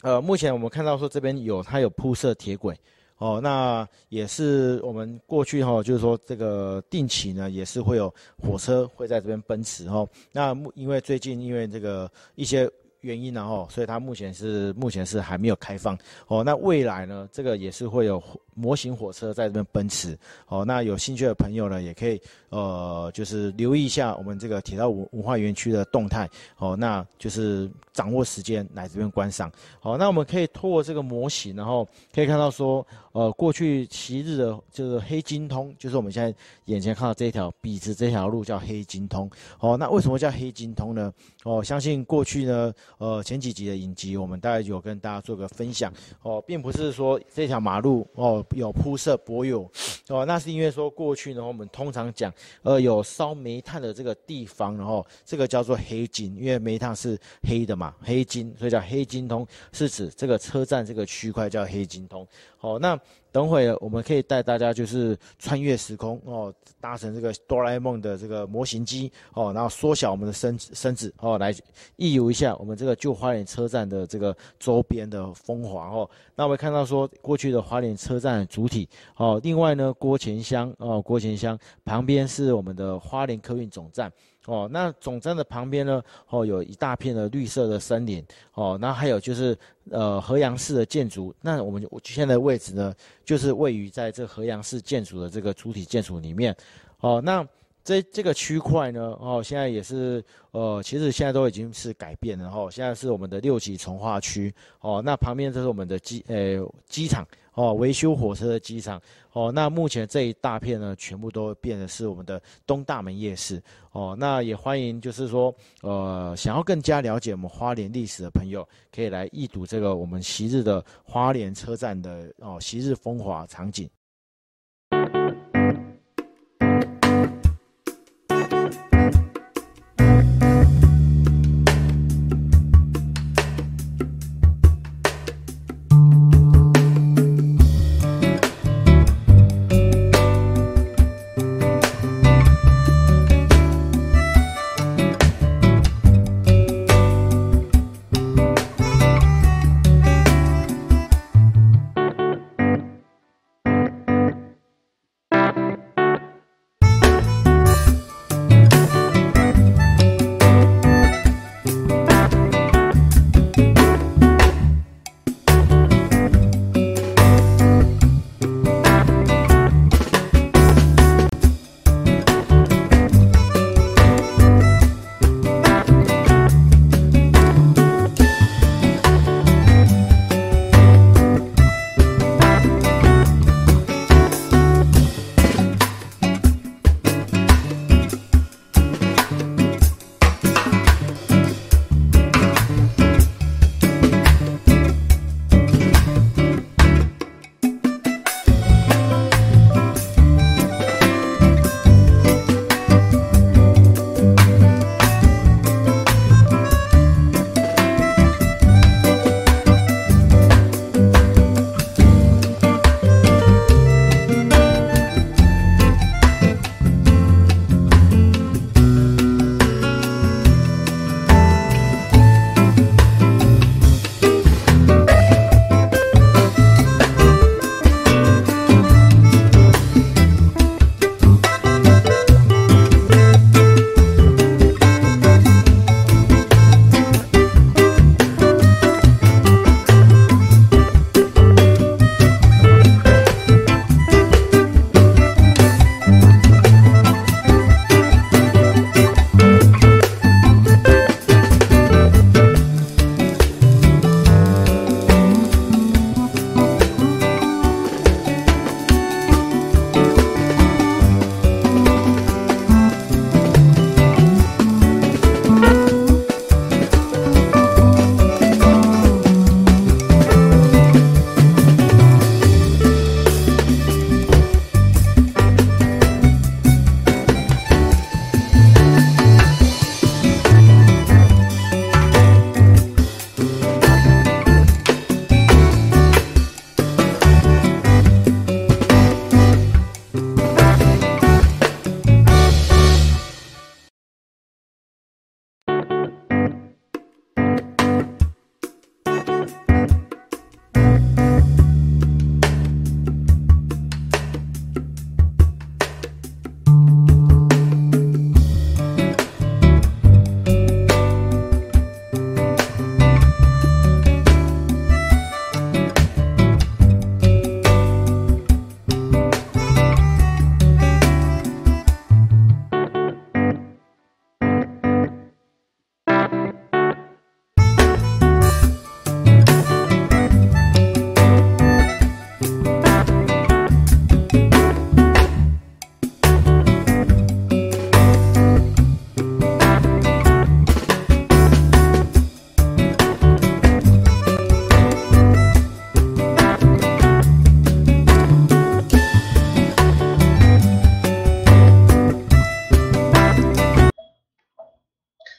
[0.02, 2.78] 呃，目前我们看到说这边有它有铺设铁轨。
[3.18, 12.70] 哦，那也是我们过去哈、就是说这个定期呢，也是会有火车会在这边奔驰哈、那因为最近因为这个一些
[13.02, 15.98] 原因然后，所以它目前是目前是还没有开放
[16.28, 16.44] 哦。
[16.44, 18.22] 那未来呢，这个也是会有
[18.58, 20.66] 模型火车在这边奔驰哦。
[20.66, 26.76] 那有兴趣的朋友呢，也可以呃，就是留意一下我们这个铁道文文化园区的动态哦。
[26.76, 29.52] 那就是掌握时间来这边观赏。
[29.80, 36.34] 好，那我们可以透过这个模型，然后可以看到说，呃，过去昔日的就是黑金通，就是我们现在
[36.66, 39.30] 眼前看到这一条笔直这条路叫黑金通。
[39.60, 41.14] 哦，那为什么叫黑金通呢？
[41.44, 45.92] 哦，相信过去呢，呃，前几集的影集，我们大概有跟大家做个分享。
[46.22, 49.70] 哦，并不是说这条马路哦有铺设柏油，
[50.10, 52.34] 哦，那是因为说过去呢，我们通常讲，
[52.64, 57.18] 呃，有烧煤炭的这个地方，然后这个叫做黑金，因为煤炭是
[57.48, 62.28] 黑的嘛，黑金，所以叫黑金通，是指这个车站这个区块叫黑金通。
[62.58, 63.00] 好，那
[63.32, 71.54] 等会我们可以带大家就是穿越时空哦，搭乘这个哆啦 A 梦的这个模型机哦，然后缩小我们的身身子哦，来
[71.98, 76.10] 一游一下我们这个旧花莲车站的这个周边的风华哦。
[76.36, 84.12] 那我们看到说过去的花莲车站主体哦，另外呢郭前乡哦，郭前乡旁边是我们的花莲客运总站。
[84.48, 89.58] 哦，那总站的旁边呢，哦，有一大片的绿色的森林，哦，然后还有就是
[89.92, 92.96] 呃河阳市的建筑，那我们我现在位置呢，
[93.26, 96.56] 就是位于在这河阳市建筑的这个主体建筑里面，
[97.02, 97.46] 哦，那
[97.84, 107.28] 这这个区块呢，哦，现在也是呃，其实现在都已经是改变了，哦，现在是我们的六级从化区，哦，那旁边就是我们的机呃机场。
[107.58, 109.02] 哦，维修火车的机场
[109.34, 113.60] 哦，那目前这一大片呢，全部都变的是我们的东大门夜市
[113.94, 114.16] 哦。
[114.20, 115.52] 那也欢迎，就是说，
[115.82, 123.90] 呃，想要更加了解我们花莲历史的朋友，可以来一睹这个我们昔日的花莲车站的哦昔日风华场景。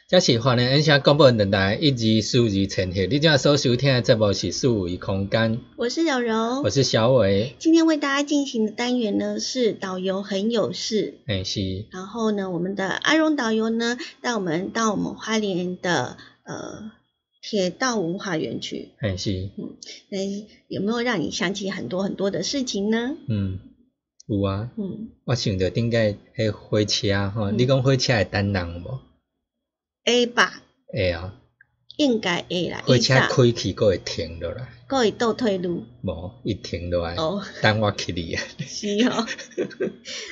[0.08, 3.10] 这是华联音响广播电台一级数字呈现。
[3.10, 11.18] 你今仔所收听的节目是数维空间，我是柔柔我，是小伟，今天为大家进行的单元呢是导游很有事。
[11.26, 16.90] 诶、是，然后呢，我们的阿荣导游呢带我们到我们花莲的呃
[17.42, 18.88] 铁道文化园区。
[19.02, 19.76] 诶、是，嗯
[20.08, 20.18] 那
[20.68, 23.14] 有没有让你想起很多很多的事情呢？
[23.28, 23.58] 嗯，
[24.26, 24.70] 有啊。
[24.78, 25.98] 嗯我想着顶个
[26.34, 29.00] 迄火车吼，嗯你讲火车会等人无？
[30.08, 31.34] ，A 吧，会啊，
[31.98, 35.82] 应该 A 啦，火车开去佫会停落来，各位倒退路。
[36.02, 38.32] 无一停落来，哦，等我去你。
[38.34, 38.42] 啊。
[38.66, 39.26] 是哦，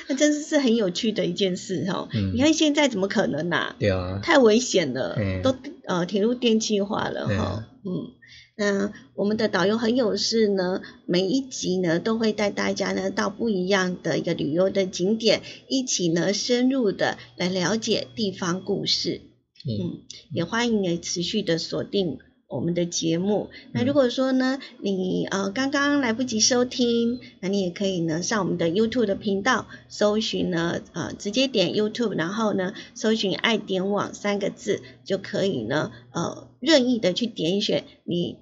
[0.09, 2.09] 那真是是很有趣的一件事哦。
[2.11, 2.33] 嗯。
[2.33, 5.55] 你看现在怎么可能呐、对啊，太危险了，嗯都
[5.85, 8.13] 呃铁路电气化了哈、嗯。
[8.59, 19.21] 那我们的导游很有事呢，每一集呢都会带大家呢到不一样的一个旅游的景点，一起呢深入的来了解地方故事。
[19.65, 20.01] 嗯，嗯，
[20.31, 23.49] 也欢迎你持续的锁定我们的节目。
[23.73, 38.37] 那嗯如果说呢，你呃刚刚来不及收听，那你也可以呢上我们的 YouTube 的频道搜寻呢呃直接点 YouTube，然后呢搜寻“爱点网”三个字就可以呢呃任意的去点选你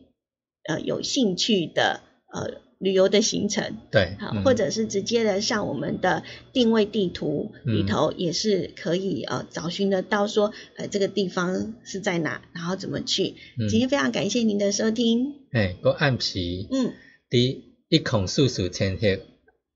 [0.68, 2.01] 呃有兴趣的
[2.32, 3.78] 呃旅游的行程。
[3.92, 4.44] 对，好，嗯。
[4.44, 6.24] 或者是直接的上我们的
[6.54, 13.36] 定位地图里嗯头，也是可以呃找寻得到说，呃这个地方是在哪，然后怎么去。
[13.60, 13.68] 嗯。
[13.70, 16.40] 今天非常感谢您的收听，嘿，个暗时
[16.72, 16.94] 嗯，
[17.30, 19.20] 伫一空四四千迄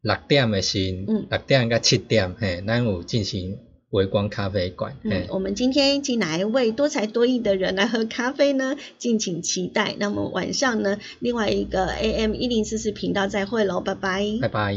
[0.02, 3.58] 六点的时嗯，六点到七点，嘿，咱有进行
[3.92, 4.96] 微光咖啡馆
[5.30, 9.96] 我们今天请来一位多才多艺的人来喝咖啡呢敬请期待。
[9.98, 14.26] 那么晚上呢另外一个 am 一零四四频道再会喽拜拜。
[14.42, 14.76] 拜拜。